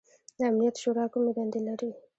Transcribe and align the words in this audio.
د 0.37 0.39
امنیت 0.49 0.75
شورا 0.81 1.05
کومې 1.13 1.31
دندې 1.37 1.59
لري؟ 1.67 1.89